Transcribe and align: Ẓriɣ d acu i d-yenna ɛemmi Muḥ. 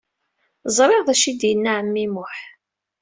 Ẓriɣ 0.77 1.01
d 1.07 1.09
acu 1.13 1.27
i 1.29 1.33
d-yenna 1.33 1.71
ɛemmi 1.77 2.05
Muḥ. 2.13 2.35